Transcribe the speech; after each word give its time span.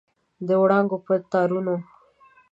د 0.47 0.49
وړانګو 0.61 0.97
په 1.05 1.13
تارونو 1.31 1.75